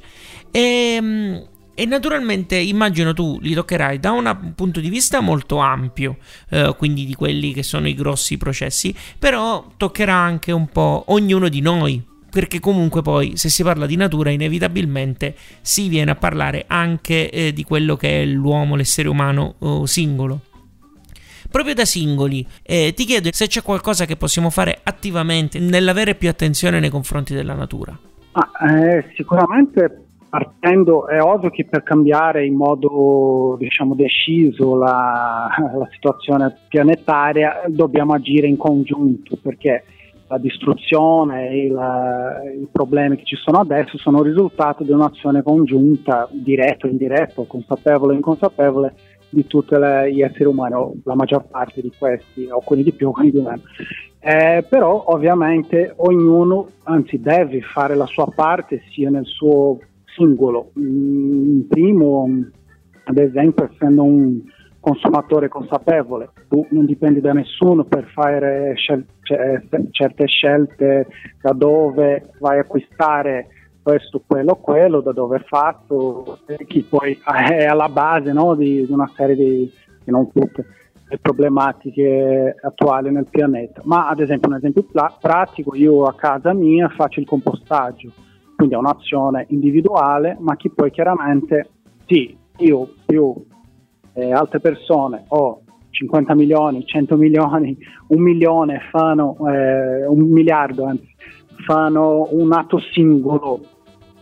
E, 0.51 0.61
ehm, 0.61 1.49
e 1.79 1.85
naturalmente 1.85 2.57
immagino 2.57 3.13
tu 3.13 3.39
li 3.43 3.53
toccherai 3.53 4.01
da 4.01 4.11
un 4.11 4.53
punto 4.55 4.81
di 4.81 4.89
vista 4.89 5.21
molto 5.21 5.59
ampio, 5.59 6.17
eh, 6.49 6.75
quindi 6.79 7.05
di 7.05 7.15
quelli 7.15 7.53
che 7.53 7.63
sono 7.63 7.87
i 7.87 7.95
grossi 7.95 8.39
processi, 8.39 8.95
però 9.19 9.73
toccherà 9.77 10.15
anche 10.15 10.53
un 10.53 10.69
po' 10.69 11.05
ognuno 11.09 11.51
di 11.51 11.61
noi, 11.61 12.03
perché 12.31 12.61
comunque 12.61 13.03
poi 13.03 13.37
se 13.37 13.49
si 13.49 13.63
parla 13.63 13.87
di 13.87 13.97
natura 13.97 14.31
inevitabilmente 14.31 15.35
si 15.61 15.89
viene 15.89 16.11
a 16.11 16.17
parlare 16.17 16.65
anche 16.67 17.31
eh, 17.31 17.53
di 17.53 17.65
quello 17.65 17.97
che 17.97 18.23
è 18.23 18.25
l'uomo, 18.25 18.77
l'essere 18.77 19.09
umano 19.09 19.55
oh, 19.61 19.87
singolo. 19.87 20.41
Proprio 21.51 21.75
da 21.75 21.85
singoli, 21.85 22.47
eh, 22.63 22.93
ti 22.95 23.05
chiedo 23.05 23.31
se 23.33 23.47
c'è 23.47 23.63
qualcosa 23.63 24.05
che 24.05 24.17
possiamo 24.17 24.51
fare 24.51 24.81
attivamente 24.83 25.59
nell'avere 25.59 26.15
più 26.15 26.29
attenzione 26.29 26.81
nei 26.81 26.91
confronti 26.91 27.35
della 27.35 27.55
natura. 27.55 27.97
Ah, 28.33 28.51
eh, 28.71 29.13
sicuramente 29.15 30.07
partendo 30.29 31.07
è 31.07 31.23
ovvio 31.23 31.51
che 31.51 31.65
per 31.65 31.83
cambiare 31.83 32.45
in 32.45 32.55
modo 32.55 33.57
diciamo 33.59 33.95
deciso 33.95 34.77
la, 34.77 35.49
la 35.79 35.89
situazione 35.93 36.55
planetaria 36.69 37.63
dobbiamo 37.69 38.13
agire 38.13 38.47
in 38.47 38.57
congiunto 38.57 39.39
perché 39.41 39.85
la 40.29 40.39
distruzione 40.39 41.51
e 41.51 41.67
i 41.67 42.69
problemi 42.71 43.17
che 43.17 43.25
ci 43.25 43.37
sono 43.37 43.59
adesso 43.59 43.97
sono 43.99 44.21
il 44.21 44.27
risultato 44.27 44.83
di 44.83 44.91
un'azione 44.91 45.43
congiunta, 45.43 46.29
diretta 46.31 46.87
o 46.87 46.91
indiretta, 46.91 47.43
consapevole 47.47 48.13
o 48.13 48.17
inconsapevole, 48.17 48.95
di 49.29 49.47
tutti 49.47 49.75
gli 50.11 50.23
esseri 50.23 50.45
umani, 50.45 50.75
o 50.75 50.95
la 51.05 51.15
maggior 51.15 51.45
parte 51.47 51.81
di 51.81 51.93
questi, 51.97 52.49
alcuni 52.51 52.83
di 52.83 52.93
più, 52.93 53.09
alcuni 53.09 53.31
di 53.31 53.41
meno. 53.41 53.63
Eh, 54.19 54.65
però 54.69 55.05
ovviamente 55.09 55.93
ognuno, 55.97 56.71
anzi 56.85 57.21
deve 57.21 57.61
fare 57.61 57.95
la 57.95 58.07
sua 58.07 58.27
parte 58.35 58.83
sia 58.91 59.11
nel 59.11 59.27
suo 59.27 59.79
singolo. 60.17 60.73
Mm, 60.79 61.61
primo, 61.69 62.29
ad 63.05 63.19
esempio, 63.19 63.69
essendo 63.71 64.03
un 64.03 64.41
consumatore 64.87 65.49
consapevole, 65.49 66.31
tu 66.49 66.65
non 66.71 66.87
dipendi 66.87 67.21
da 67.21 67.33
nessuno 67.33 67.83
per 67.85 68.07
fare 68.15 68.75
scel- 68.77 69.05
certe 69.91 70.27
scelte 70.27 71.09
da 71.43 71.53
dove 71.53 72.31
vai 72.39 72.59
a 72.59 72.61
acquistare 72.61 73.49
questo, 73.83 74.23
quello, 74.25 74.55
quello, 74.57 75.01
da 75.01 75.11
dove 75.11 75.39
è 75.39 75.45
fatto, 75.45 76.39
chi 76.69 76.83
poi 76.83 77.21
è 77.25 77.65
alla 77.65 77.89
base 77.89 78.33
no, 78.33 78.55
di, 78.55 78.87
una 78.89 79.11
serie 79.17 79.35
di, 79.35 79.73
di 80.05 80.11
non 80.13 80.31
tutte, 80.31 80.65
le 81.09 81.19
problematiche 81.19 82.55
attuali 82.61 83.11
nel 83.11 83.27
pianeta. 83.29 83.81
Ma 83.85 84.09
ad 84.09 84.21
esempio, 84.21 84.49
un 84.49 84.57
esempio 84.57 84.85
pla- 84.85 85.17
pratico, 85.21 85.75
io 85.75 86.05
a 86.05 86.15
casa 86.15 86.53
mia 86.53 86.89
faccio 86.89 87.19
il 87.19 87.27
compostaggio 87.27 88.13
quindi 88.57 88.75
è 88.75 88.79
un'azione 88.79 89.45
individuale, 89.51 90.37
ma 90.41 90.57
che 90.57 90.71
poi 90.75 90.91
chiaramente 90.91 91.69
sì, 92.07 92.35
io 92.59 92.95
più 93.05 93.35
eh, 94.17 94.33
altre 94.33 94.61
persone 94.61 95.25
o 95.29 95.63
50 95.91 96.35
milioni, 96.35 96.85
100 96.85 97.17
milioni, 97.17 97.77
un 98.09 98.23
milione 98.23 98.81
fanno, 98.91 99.37
eh, 99.49 100.07
un 100.07 100.31
miliardo 100.31 100.85
anzi, 100.85 101.15
fanno 101.65 102.29
un 102.31 102.53
atto 102.53 102.79
singolo, 102.93 103.61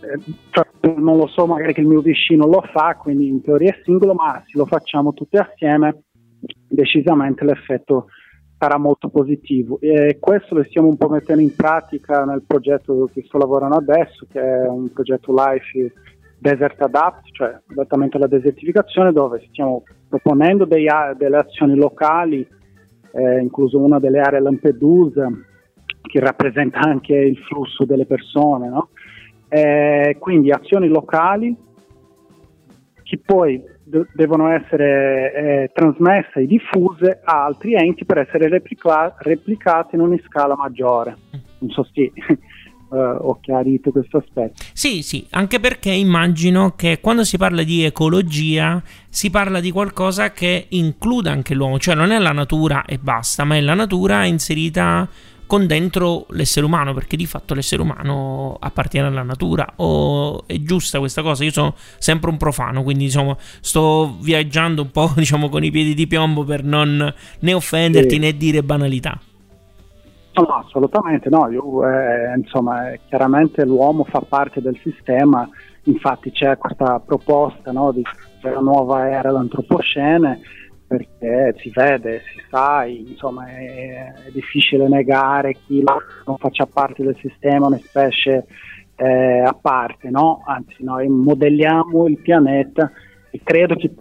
eh, 0.01 0.33
cioè, 0.51 0.67
non 0.97 1.17
lo 1.17 1.27
so, 1.27 1.47
magari 1.47 1.73
che 1.73 1.81
il 1.81 1.89
mio 1.89 2.01
vicino 2.01 2.47
lo 2.47 2.63
fa, 2.73 2.97
quindi 2.97 3.29
in 3.29 3.43
teoria 3.43 3.71
è 3.71 3.81
singolo, 3.83 4.15
ma 4.15 4.43
se 4.47 4.59
lo 4.59 4.67
facciamo 4.67 5.13
tutti 5.13 5.37
assieme, 5.37 6.03
decisamente 6.69 7.45
l'effetto 7.45 8.07
sarà 8.59 8.79
molto 8.79 9.09
positivo. 9.09 9.79
E 9.81 10.19
questo 10.21 10.55
lo 10.55 10.65
stiamo 10.65 10.89
un 10.89 10.97
po' 10.97 11.09
mettendo 11.09 11.43
in 11.43 11.55
pratica 11.55 12.25
nel 12.25 12.45
progetto 12.47 13.09
che 13.13 13.23
sto 13.27 13.39
lavorando 13.39 13.77
adesso 13.77 14.27
che 14.31 14.41
è 14.41 14.69
un 14.69 14.93
progetto 14.93 15.35
Life 15.35 15.93
Desert 16.45 16.79
Adapt, 16.83 17.23
cioè 17.33 17.59
adattamento 17.69 18.19
alla 18.19 18.27
desertificazione 18.27 19.13
dove 19.13 19.47
stiamo 19.49 19.83
proponendo 20.07 20.67
dei, 20.67 20.87
delle 21.17 21.39
azioni 21.39 21.75
locali, 21.75 22.47
eh, 23.13 23.39
incluso 23.41 23.79
una 23.79 23.99
delle 23.99 24.21
aree 24.21 24.41
Lampedusa 24.41 25.27
che 26.03 26.21
rappresenta 26.21 26.81
anche 26.81 27.15
il 27.15 27.39
flusso 27.39 27.87
delle 27.87 28.05
persone, 28.05 28.69
no? 28.69 28.91
eh, 29.49 30.17
quindi 30.19 30.51
azioni 30.51 30.89
locali 30.89 31.57
che 33.03 33.21
poi 33.25 33.63
de- 33.83 34.07
devono 34.13 34.51
essere 34.51 35.33
eh, 35.33 35.71
trasmesse 35.73 36.41
e 36.41 36.47
diffuse 36.47 37.23
a 37.25 37.45
altri 37.45 37.73
enti 37.73 38.05
per 38.05 38.19
essere 38.19 38.49
replica- 38.49 39.15
replicate 39.21 39.97
in 39.97 40.03
una 40.03 40.19
scala 40.27 40.55
maggiore. 40.57 41.17
Non 41.61 41.71
so 41.71 41.85
se 41.85 42.13
uh, 42.95 43.27
ho 43.27 43.39
chiarito 43.41 43.91
questo 43.91 44.19
aspetto. 44.19 44.63
Sì, 44.73 45.03
sì, 45.03 45.27
anche 45.31 45.61
perché 45.61 45.91
immagino 45.91 46.75
che 46.77 47.01
quando 47.01 47.25
si 47.25 47.37
parla 47.37 47.63
di 47.63 47.83
ecologia 47.83 48.83
si 49.09 49.31
parla 49.31 49.61
di 49.61 49.71
qualcosa 49.71 50.33
che 50.33 50.67
includa 50.71 51.31
anche 51.31 51.55
l'uomo, 51.55 51.79
cioè 51.79 51.95
non 51.95 52.11
è 52.11 52.19
la 52.19 52.33
natura 52.33 52.85
e 52.85 52.99
basta, 52.99 53.45
ma 53.45 53.57
è 53.57 53.61
la 53.61 53.75
natura 53.75 54.25
inserita 54.25 55.09
con 55.47 55.67
dentro 55.67 56.27
l'essere 56.31 56.67
umano, 56.67 56.95
perché 56.95 57.17
di 57.17 57.27
fatto 57.27 57.55
l'essere 57.55 57.83
umano 57.83 58.57
appartiene 58.59 59.09
alla 59.09 59.23
natura. 59.23 59.75
O 59.77 60.47
è 60.47 60.59
giusta 60.61 60.99
questa 60.99 61.23
cosa? 61.23 61.45
Io 61.45 61.53
sono 61.53 61.75
sempre 61.99 62.31
un 62.31 62.37
profano, 62.37 62.83
quindi 62.83 63.05
diciamo, 63.05 63.37
sto 63.61 64.17
viaggiando 64.21 64.83
un 64.83 64.91
po' 64.91 65.13
diciamo, 65.17 65.49
con 65.49 65.65
i 65.65 65.71
piedi 65.71 65.95
di 65.95 66.07
piombo 66.07 66.45
per 66.45 66.65
non 66.65 67.13
né 67.41 67.53
offenderti 67.53 68.15
sì. 68.15 68.19
né 68.19 68.37
dire 68.37 68.63
banalità. 68.63 69.21
No, 70.37 70.47
assolutamente 70.47 71.29
no, 71.31 71.49
Io, 71.50 71.88
eh, 71.88 72.35
insomma, 72.37 72.93
chiaramente 73.07 73.64
l'uomo 73.64 74.05
fa 74.05 74.21
parte 74.21 74.61
del 74.61 74.79
sistema, 74.83 75.49
infatti 75.85 76.33
c'è 76.33 76.59
questa 76.59 76.99
proposta 76.99 77.71
no, 77.71 77.93
di 77.93 78.03
della 78.45 78.61
nuova 78.61 79.09
era 79.09 79.33
d'antropocene 79.33 80.41
perché 80.87 81.55
si 81.59 81.71
vede, 81.71 82.21
si 82.21 82.43
sa, 82.50 82.85
insomma 82.85 83.47
è, 83.49 84.12
è 84.26 84.31
difficile 84.31 84.87
negare 84.87 85.57
chi 85.67 85.83
non 86.26 86.37
faccia 86.37 86.67
parte 86.67 87.03
del 87.03 87.17
sistema, 87.21 87.67
una 87.67 87.79
specie 87.79 88.45
eh, 88.97 89.41
a 89.41 89.57
parte, 89.59 90.11
no? 90.11 90.43
anzi 90.45 90.85
noi 90.85 91.09
modelliamo 91.09 92.07
il 92.07 92.19
pianeta 92.19 92.93
e 93.31 93.41
credo 93.43 93.75
che 93.76 93.93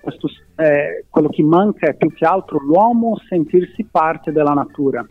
questo, 0.00 0.28
eh, 0.56 1.04
quello 1.10 1.28
che 1.28 1.42
manca 1.42 1.88
è 1.88 1.94
più 1.94 2.12
che 2.14 2.24
altro 2.24 2.58
l'uomo 2.58 3.18
sentirsi 3.28 3.84
parte 3.84 4.32
della 4.32 4.54
natura, 4.54 5.06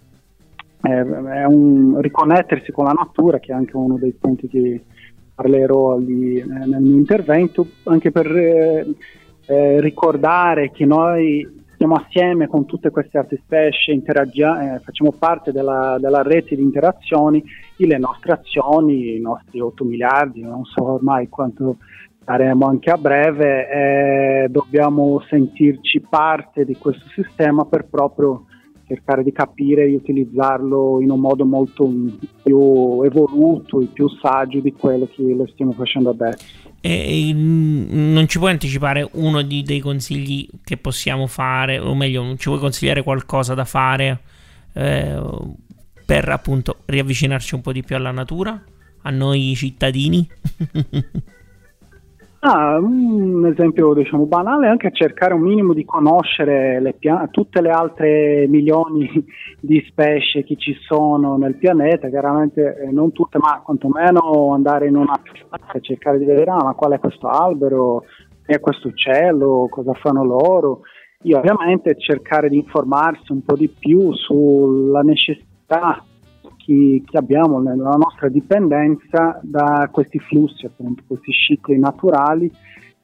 è 0.81 1.43
un 1.43 1.99
riconnettersi 1.99 2.71
con 2.71 2.85
la 2.85 2.93
natura 2.93 3.39
che 3.39 3.51
è 3.51 3.55
anche 3.55 3.75
uno 3.75 3.97
dei 3.97 4.13
punti 4.13 4.47
che 4.47 4.83
parlerò 5.35 5.97
lì, 5.97 6.37
eh, 6.37 6.45
nel 6.45 6.81
mio 6.81 6.97
intervento, 6.97 7.65
anche 7.83 8.11
per 8.11 8.27
eh, 8.27 8.85
eh, 9.45 9.81
ricordare 9.81 10.71
che 10.71 10.85
noi 10.85 11.57
siamo 11.77 11.95
assieme 11.95 12.47
con 12.47 12.65
tutte 12.65 12.89
queste 12.89 13.17
altre 13.17 13.39
specie, 13.41 13.93
eh, 13.93 14.01
facciamo 14.83 15.13
parte 15.17 15.53
della, 15.53 15.97
della, 15.97 16.21
rete 16.21 16.57
di 16.57 16.61
interazioni 16.61 17.41
e 17.77 17.87
le 17.87 17.97
nostre 17.97 18.33
azioni, 18.33 19.15
i 19.15 19.21
nostri 19.21 19.61
8 19.61 19.85
miliardi, 19.85 20.41
non 20.41 20.65
so 20.65 20.83
ormai 20.83 21.29
quanto 21.29 21.77
saremo 22.25 22.67
anche 22.67 22.89
a 22.91 22.97
breve, 22.97 23.69
eh, 23.69 24.47
dobbiamo 24.49 25.21
sentirci 25.29 26.01
parte 26.01 26.65
di 26.65 26.75
questo 26.75 27.07
sistema 27.15 27.63
per 27.63 27.85
proprio 27.85 28.43
cercare 28.89 29.23
di 29.23 29.31
capire 29.31 29.85
e 29.85 29.93
utilizzarlo 29.93 30.99
in 30.99 31.11
un 31.11 31.19
modo 31.19 31.45
molto 31.45 31.87
più 32.41 33.03
evoluto 33.03 33.81
e 33.81 33.85
più 33.85 34.09
saggio 34.09 34.59
di 34.59 34.73
quello 34.73 35.07
che 35.13 35.21
lo 35.21 35.47
stiamo 35.53 35.73
facendo 35.73 36.09
adesso. 36.09 36.43
E, 36.81 37.31
non 37.33 38.27
ci 38.27 38.39
puoi 38.39 38.51
anticipare 38.51 39.07
uno 39.13 39.43
di, 39.43 39.61
dei 39.61 39.79
consigli 39.79 40.47
che 40.63 40.77
possiamo 40.77 41.27
fare, 41.27 41.77
o 41.77 41.93
meglio, 41.93 42.23
non 42.23 42.37
ci 42.37 42.47
puoi 42.47 42.59
consigliare 42.59 43.03
qualcosa 43.03 43.53
da 43.53 43.65
fare 43.65 44.21
eh, 44.73 45.21
per 46.03 46.29
appunto 46.29 46.77
riavvicinarci 46.85 47.53
un 47.53 47.61
po' 47.61 47.71
di 47.71 47.83
più 47.83 47.95
alla 47.95 48.11
natura, 48.11 48.59
a 49.03 49.09
noi 49.11 49.53
cittadini? 49.55 50.27
Ah, 52.41 52.77
un 52.79 53.45
esempio 53.47 53.93
diciamo 53.93 54.25
banale 54.25 54.67
è 54.67 54.69
anche 54.69 54.91
cercare 54.93 55.33
un 55.33 55.41
minimo 55.41 55.73
di 55.73 55.83
conoscere 55.83 56.79
le 56.79 56.93
pian- 56.93 57.29
tutte 57.31 57.59
le 57.61 57.69
altre 57.69 58.47
milioni 58.47 59.09
di 59.59 59.83
specie 59.89 60.45
che 60.45 60.55
ci 60.55 60.73
sono 60.87 61.35
nel 61.35 61.55
pianeta, 61.55 62.07
chiaramente 62.07 62.77
eh, 62.77 62.91
non 62.91 63.11
tutte, 63.11 63.37
ma 63.39 63.59
quantomeno 63.61 64.53
andare 64.53 64.87
in 64.87 64.95
una 64.95 65.19
piazza 65.21 65.73
e 65.73 65.81
cercare 65.81 66.17
di 66.17 66.23
vedere 66.23 66.51
ah, 66.51 66.63
ma 66.63 66.73
qual 66.75 66.93
è 66.93 66.99
questo 66.99 67.27
albero, 67.27 68.03
è 68.45 68.57
questo 68.61 68.87
uccello, 68.87 69.67
cosa 69.69 69.91
fanno 69.95 70.23
loro. 70.23 70.81
Io 71.23 71.37
ovviamente 71.37 71.97
cercare 71.99 72.47
di 72.47 72.55
informarsi 72.55 73.33
un 73.33 73.43
po' 73.43 73.57
di 73.57 73.67
più 73.67 74.13
sulla 74.13 75.01
necessità 75.01 76.05
che, 76.69 77.03
che, 77.03 77.17
abbiamo 77.17 77.59
nella 77.59 77.95
nostra 77.95 78.29
dipendenza 78.29 79.39
da 79.41 79.89
questi 79.91 80.19
flussi, 80.19 80.67
appunto, 80.67 81.01
questi 81.07 81.31
cicli 81.31 81.79
naturali, 81.79 82.51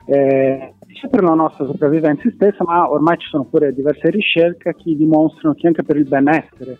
eh, 0.05 0.73
sia 0.93 1.09
per 1.09 1.23
la 1.23 1.33
nostra 1.33 1.65
sopravvivenza 1.65 2.29
stessa, 2.35 2.63
ma 2.63 2.87
ormai 2.89 3.17
ci 3.17 3.27
sono 3.27 3.45
pure 3.45 3.73
diverse 3.73 4.11
ricerche 4.11 4.75
che 4.75 4.95
dimostrano 4.95 5.55
che 5.55 5.65
anche 5.65 5.81
per 5.81 5.97
il 5.97 6.07
benessere, 6.07 6.77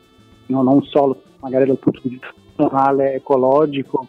no, 0.48 0.62
non 0.62 0.84
solo 0.84 1.24
magari 1.40 1.66
dal 1.66 1.80
punto 1.80 2.02
di 2.04 2.10
vista 2.10 2.32
personale, 2.56 3.16
ecologico, 3.16 4.08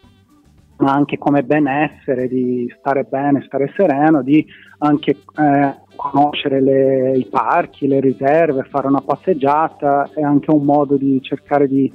ma 0.79 0.93
anche 0.93 1.17
come 1.17 1.43
benessere, 1.43 2.29
di 2.29 2.71
stare 2.79 3.05
bene, 3.05 3.43
stare 3.47 3.73
sereno, 3.75 4.23
di 4.23 4.45
anche 4.79 5.13
eh, 5.13 5.75
conoscere 5.97 6.61
le, 6.61 7.17
i 7.17 7.25
parchi, 7.25 7.89
le 7.89 8.01
riserve, 8.01 8.69
fare 8.69 8.87
una 8.87 9.01
passeggiata 9.01 10.11
è 10.15 10.23
anche 10.23 10.51
un 10.51 10.65
modo 10.65 10.99
di 10.99 11.19
cercare 11.23 11.67
di 11.67 11.91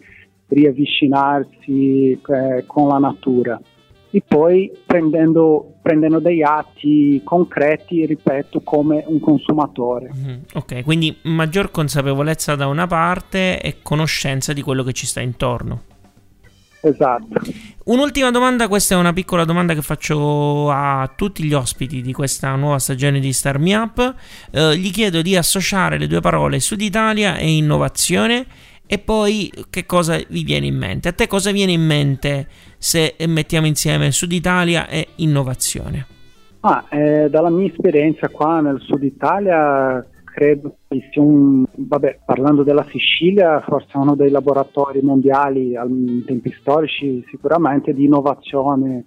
riavvicinarsi 0.51 2.11
eh, 2.11 2.63
con 2.67 2.87
la 2.87 2.97
natura 2.97 3.59
e 4.13 4.21
poi 4.27 4.69
prendendo, 4.85 5.75
prendendo, 5.81 6.19
degli 6.19 6.41
atti 6.41 7.21
concreti, 7.23 8.05
ripeto, 8.05 8.59
come 8.59 9.03
un 9.07 9.21
consumatore. 9.21 10.11
Mm, 10.13 10.37
ok, 10.53 10.83
quindi 10.83 11.15
maggior 11.23 11.71
consapevolezza 11.71 12.55
da 12.55 12.67
una 12.67 12.87
parte 12.87 13.61
e 13.61 13.77
conoscenza 13.81 14.51
di 14.51 14.61
quello 14.61 14.83
che 14.83 14.91
ci 14.91 15.05
sta 15.05 15.21
intorno. 15.21 15.83
Esatto. 16.81 17.39
Un'ultima 17.85 18.31
domanda, 18.31 18.67
questa 18.67 18.95
è 18.95 18.97
una 18.97 19.13
piccola 19.13 19.45
domanda 19.45 19.73
che 19.73 19.81
faccio 19.81 20.69
a 20.71 21.09
tutti 21.15 21.43
gli 21.43 21.53
ospiti 21.53 22.01
di 22.01 22.11
questa 22.11 22.53
nuova 22.55 22.79
stagione 22.79 23.19
di 23.19 23.31
Star 23.31 23.59
Me 23.59 23.75
Up. 23.75 24.15
Eh, 24.51 24.77
gli 24.77 24.91
chiedo 24.91 25.21
di 25.21 25.37
associare 25.37 25.97
le 25.97 26.07
due 26.07 26.19
parole 26.19 26.59
Sud 26.59 26.81
Italia 26.81 27.37
e 27.37 27.55
innovazione 27.55 28.45
e 28.93 28.99
poi 28.99 29.49
che 29.69 29.85
cosa 29.85 30.17
vi 30.27 30.43
viene 30.43 30.65
in 30.65 30.75
mente? 30.75 31.07
A 31.07 31.13
te 31.13 31.25
cosa 31.25 31.51
viene 31.51 31.71
in 31.71 31.81
mente 31.81 32.47
se 32.77 33.15
mettiamo 33.25 33.65
insieme 33.65 34.11
Sud 34.11 34.33
Italia 34.33 34.89
e 34.89 35.07
innovazione? 35.15 36.05
Ah, 36.59 36.83
eh, 36.89 37.29
dalla 37.29 37.49
mia 37.49 37.67
esperienza 37.67 38.27
qua 38.27 38.59
nel 38.59 38.81
Sud 38.81 39.01
Italia 39.03 40.05
credo 40.25 40.75
che 40.89 41.07
sia 41.09 41.21
un, 41.21 41.63
vabbè, 41.73 42.19
parlando 42.25 42.63
della 42.63 42.85
Sicilia, 42.89 43.61
forse 43.61 43.95
uno 43.95 44.13
dei 44.15 44.29
laboratori 44.29 44.99
mondiali 45.01 45.71
in 45.71 46.25
tempi 46.25 46.53
storici 46.59 47.23
sicuramente 47.29 47.93
di 47.93 48.03
innovazione 48.03 49.05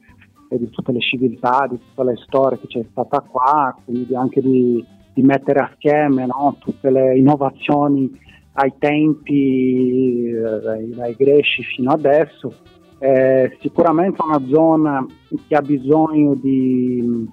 e 0.49 0.59
di 0.59 0.71
tutte 0.71 0.93
le 0.93 1.01
civiltà, 1.01 1.67
di 1.69 1.77
tutte 1.79 2.11
le 2.11 2.17
storie 2.27 2.59
che 2.59 2.69
c'è 2.69 2.85
stata 2.91 3.21
qua, 3.21 3.77
quindi 3.85 4.17
anche 4.17 4.41
di, 4.41 4.83
di 5.13 5.21
mettere 5.21 5.61
assieme 5.61 6.25
no, 6.25 6.57
tutte 6.59 6.89
le 6.89 7.19
innovazioni 7.19 8.23
ai 8.55 8.73
tempi 8.79 10.29
eh, 10.29 10.89
dai, 10.95 11.15
greci 11.17 11.63
fino 11.63 11.91
adesso. 11.91 12.55
È 12.99 13.51
sicuramente 13.61 14.23
una 14.23 14.41
zona 14.47 15.05
che 15.47 15.55
ha 15.55 15.63
bisogno 15.63 16.35
di 16.35 17.29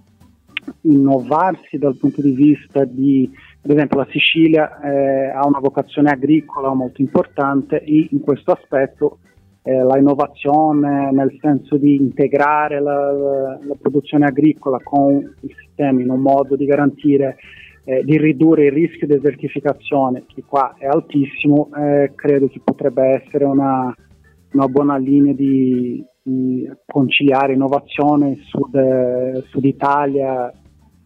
innovarsi 0.82 1.78
dal 1.78 1.98
punto 1.98 2.22
di 2.22 2.32
vista 2.32 2.84
di, 2.84 3.30
ad 3.64 3.72
esempio 3.72 3.98
la 3.98 4.08
Sicilia 4.10 4.80
eh, 4.82 5.30
ha 5.30 5.46
una 5.46 5.60
vocazione 5.60 6.12
agricola 6.12 6.74
molto 6.74 7.02
importante 7.02 7.82
e 7.82 8.08
in 8.12 8.20
questo 8.22 8.52
aspetto 8.52 9.20
eh, 9.64 9.84
la 9.84 9.98
innovazione 9.98 11.12
nel 11.12 11.36
senso 11.40 11.78
di 11.78 11.96
integrare 11.96 12.82
la, 12.82 13.12
la 13.62 13.76
produzione 13.80 14.26
agricola 14.26 14.80
con 14.84 15.18
il 15.18 15.56
sistema 15.56 16.02
in 16.02 16.10
un 16.10 16.20
modo 16.20 16.56
di 16.56 16.66
garantire 16.66 17.38
eh, 17.84 18.04
di 18.04 18.18
ridurre 18.18 18.66
il 18.66 18.72
rischio 18.72 19.08
di 19.08 19.16
desertificazione, 19.16 20.26
che 20.28 20.44
qua 20.46 20.76
è 20.78 20.86
altissimo, 20.86 21.70
eh, 21.76 22.12
credo 22.16 22.48
che 22.48 22.62
potrebbe 22.64 23.22
essere 23.24 23.46
una, 23.46 23.94
una 24.54 24.68
buona 24.68 24.98
linea 24.98 25.34
di, 25.34 26.04
di, 26.22 26.70
conciliare 26.86 27.54
innovazione 27.54 28.38
Sud, 28.44 29.46
Sud 29.48 29.66
Italia, 29.66 30.52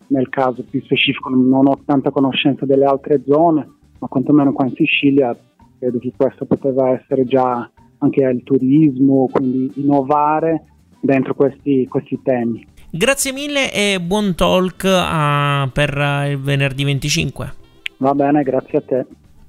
nel 0.07 0.29
caso 0.29 0.63
più 0.69 0.81
specifico 0.81 1.29
non 1.29 1.67
ho 1.67 1.79
tanta 1.85 2.11
conoscenza 2.11 2.65
delle 2.65 2.85
altre 2.85 3.23
zone, 3.25 3.67
ma 3.99 4.07
quantomeno 4.07 4.53
qua 4.53 4.65
in 4.65 4.73
Sicilia 4.75 5.35
credo 5.79 5.97
che 5.99 6.13
questo 6.15 6.45
poteva 6.45 6.91
essere 6.91 7.25
già 7.25 7.69
anche 7.99 8.23
il 8.23 8.43
turismo, 8.43 9.27
quindi 9.31 9.71
innovare 9.75 10.65
dentro 10.99 11.33
questi, 11.33 11.87
questi 11.87 12.19
temi. 12.21 12.65
Grazie 12.97 13.33
mille 13.33 13.73
e 13.73 13.99
buon 13.99 14.35
talk 14.35 14.83
uh, 14.83 15.69
per 15.69 15.97
uh, 15.97 16.29
il 16.29 16.39
venerdì 16.39 16.85
25. 16.85 17.53
Va 17.97 18.13
bene, 18.13 18.41
grazie 18.41 18.77
a 18.77 18.81
te. 18.81 19.05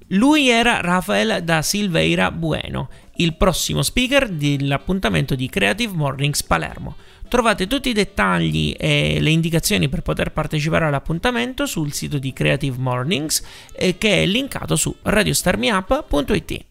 Lui 0.09 0.49
era 0.49 0.81
Rafael 0.81 1.45
da 1.45 1.63
Silveira 1.63 2.33
Bueno, 2.33 2.89
il 3.19 3.37
prossimo 3.37 3.83
speaker 3.83 4.31
dell'appuntamento 4.31 5.37
di 5.37 5.49
Creative 5.49 5.95
Mornings 5.95 6.43
Palermo. 6.43 6.97
Trovate 7.29 7.69
tutti 7.69 7.91
i 7.91 7.93
dettagli 7.93 8.75
e 8.77 9.19
le 9.21 9.31
indicazioni 9.31 9.89
per 9.89 10.03
poter 10.03 10.33
partecipare 10.33 10.87
all'appuntamento 10.87 11.67
sul 11.67 11.93
sito 11.93 12.19
di 12.19 12.33
Creative 12.33 12.77
Mornings 12.77 13.45
eh, 13.77 13.97
che 13.97 14.25
è 14.25 14.27
linkato 14.27 14.75
su 14.75 14.93
radiostarmiup.it. 15.03 16.65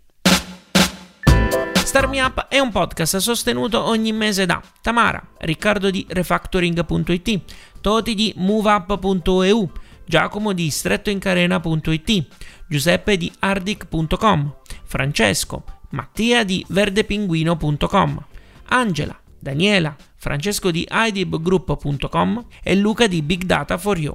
Start 1.95 2.09
Me 2.09 2.21
Up 2.21 2.47
è 2.49 2.59
un 2.59 2.71
podcast 2.71 3.15
sostenuto 3.19 3.81
ogni 3.81 4.11
mese 4.11 4.45
da 4.45 4.61
Tamara, 4.81 5.25
Riccardo 5.37 5.89
di 5.89 6.05
Refactoring.it, 6.09 7.41
Toti 7.79 8.13
di 8.13 8.33
MoveUp.eu, 8.35 9.71
Giacomo 10.03 10.51
di 10.51 10.69
strettoincarena.it, 10.69 12.27
Giuseppe 12.67 13.15
di 13.15 13.31
Ardic.com, 13.39 14.55
Francesco, 14.83 15.63
Mattia 15.91 16.43
di 16.43 16.65
verdepinguino.com, 16.67 18.25
Angela, 18.65 19.17
Daniela, 19.39 19.95
Francesco 20.17 20.71
di 20.71 20.85
idibgroup.com 20.91 22.45
e 22.61 22.75
Luca 22.75 23.07
di 23.07 23.21
Big 23.21 23.43
Data 23.43 23.77
for 23.77 23.97
You. 23.97 24.13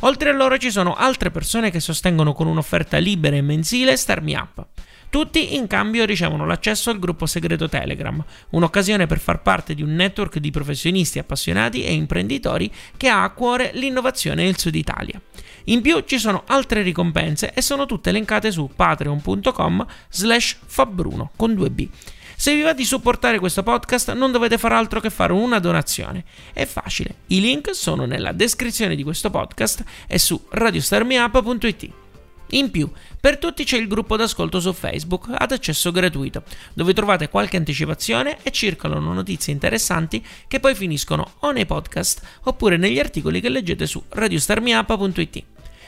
Oltre 0.00 0.30
a 0.30 0.32
loro 0.32 0.58
ci 0.58 0.72
sono 0.72 0.94
altre 0.94 1.30
persone 1.30 1.70
che 1.70 1.78
sostengono 1.78 2.32
con 2.32 2.48
un'offerta 2.48 2.96
libera 2.96 3.36
e 3.36 3.40
mensile 3.40 3.96
Start 3.96 4.22
Me 4.22 4.34
Up. 4.34 4.66
Tutti 5.14 5.54
in 5.54 5.68
cambio 5.68 6.04
ricevono 6.06 6.44
l'accesso 6.44 6.90
al 6.90 6.98
gruppo 6.98 7.26
segreto 7.26 7.68
Telegram, 7.68 8.20
un'occasione 8.50 9.06
per 9.06 9.20
far 9.20 9.42
parte 9.42 9.72
di 9.72 9.80
un 9.80 9.94
network 9.94 10.38
di 10.38 10.50
professionisti 10.50 11.20
appassionati 11.20 11.84
e 11.84 11.92
imprenditori 11.92 12.68
che 12.96 13.06
ha 13.06 13.22
a 13.22 13.30
cuore 13.30 13.70
l'innovazione 13.74 14.42
nel 14.42 14.58
Sud 14.58 14.74
Italia. 14.74 15.20
In 15.66 15.82
più 15.82 16.00
ci 16.00 16.18
sono 16.18 16.42
altre 16.48 16.82
ricompense 16.82 17.52
e 17.54 17.62
sono 17.62 17.86
tutte 17.86 18.08
elencate 18.08 18.50
su 18.50 18.68
patreon.com 18.74 19.86
slash 20.10 20.56
fabbruno 20.66 21.30
con 21.36 21.52
2b. 21.52 21.88
Se 22.34 22.52
vi 22.52 22.62
va 22.62 22.72
di 22.72 22.84
supportare 22.84 23.38
questo 23.38 23.62
podcast 23.62 24.14
non 24.14 24.32
dovete 24.32 24.58
fare 24.58 24.74
altro 24.74 24.98
che 24.98 25.10
fare 25.10 25.32
una 25.32 25.60
donazione. 25.60 26.24
È 26.52 26.64
facile, 26.64 27.18
i 27.28 27.40
link 27.40 27.72
sono 27.72 28.04
nella 28.04 28.32
descrizione 28.32 28.96
di 28.96 29.04
questo 29.04 29.30
podcast 29.30 29.84
e 30.08 30.18
su 30.18 30.44
radiostarmiup.it. 30.50 32.03
In 32.50 32.70
più, 32.70 32.90
per 33.18 33.38
tutti 33.38 33.64
c'è 33.64 33.78
il 33.78 33.88
gruppo 33.88 34.16
d'ascolto 34.16 34.60
su 34.60 34.72
Facebook 34.72 35.28
ad 35.36 35.50
accesso 35.50 35.90
gratuito, 35.90 36.42
dove 36.72 36.92
trovate 36.92 37.28
qualche 37.28 37.56
anticipazione 37.56 38.38
e 38.42 38.50
circolano 38.50 39.12
notizie 39.12 39.52
interessanti 39.52 40.24
che 40.46 40.60
poi 40.60 40.74
finiscono 40.74 41.34
o 41.40 41.50
nei 41.50 41.66
podcast 41.66 42.20
oppure 42.44 42.76
negli 42.76 42.98
articoli 42.98 43.40
che 43.40 43.48
leggete 43.48 43.86
su 43.86 44.02
radiostarmiup.it. 44.08 45.42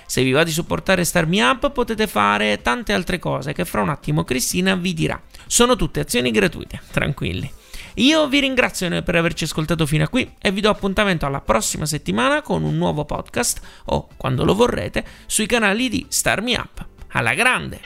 Se 0.07 0.23
vi 0.23 0.31
va 0.31 0.45
di 0.45 0.53
supportare 0.53 1.05
Star 1.05 1.27
Me 1.27 1.42
Up 1.42 1.71
potete 1.73 2.07
fare 2.07 2.62
tante 2.62 2.92
altre 2.92 3.19
cose 3.19 3.53
che 3.53 3.64
fra 3.64 3.83
un 3.83 3.88
attimo 3.88 4.25
Cristina 4.25 4.75
vi 4.77 4.95
dirà. 4.95 5.21
Sono 5.47 5.77
tutte 5.77 6.01
azioni 6.01 6.31
gratuite, 6.31 6.81
tranquilli. 6.90 7.51
Io 7.99 8.29
vi 8.29 8.41
ringrazio 8.41 9.03
per 9.03 9.15
averci 9.17 9.45
ascoltato 9.45 9.87
fino 9.87 10.05
a 10.05 10.09
qui 10.09 10.35
e 10.39 10.51
vi 10.51 10.61
do 10.61 10.69
appuntamento 10.69 11.25
alla 11.25 11.41
prossima 11.41 11.87
settimana 11.87 12.43
con 12.43 12.63
un 12.63 12.77
nuovo 12.77 13.07
podcast 13.07 13.61
o, 13.87 14.09
quando 14.19 14.45
lo 14.45 14.55
vorrete, 14.55 15.03
sui 15.25 15.47
canali 15.47 15.89
di 15.89 16.05
Star 16.11 16.43
Me 16.43 16.57
Up. 16.57 16.85
alla 17.13 17.33
grande. 17.33 17.81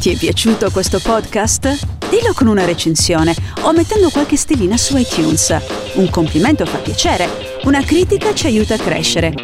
Ti 0.00 0.10
è 0.10 0.16
piaciuto 0.18 0.70
questo 0.70 1.00
podcast? 1.00 2.08
Dillo 2.10 2.34
con 2.34 2.46
una 2.46 2.66
recensione 2.66 3.34
o 3.62 3.72
mettendo 3.72 4.10
qualche 4.10 4.36
stellina 4.36 4.76
su 4.76 4.98
iTunes. 4.98 5.56
Un 5.94 6.10
complimento 6.10 6.66
fa 6.66 6.76
piacere, 6.78 7.60
una 7.64 7.82
critica 7.82 8.34
ci 8.34 8.46
aiuta 8.46 8.74
a 8.74 8.78
crescere. 8.78 9.43